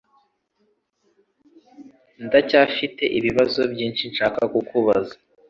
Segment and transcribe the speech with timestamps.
[2.25, 5.15] Ndacyafite ibibazo byinshi nshaka kubaza.